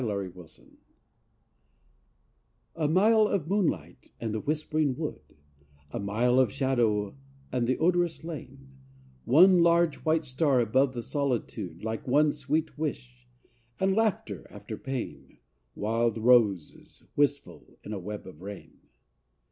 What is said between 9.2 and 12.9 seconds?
One large, white star above the solitude, Like one sweet